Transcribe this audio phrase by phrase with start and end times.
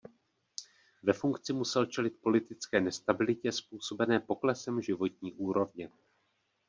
[1.03, 5.89] Ve funkci musel čelit politické nestabilitě způsobené poklesem životní úrovně.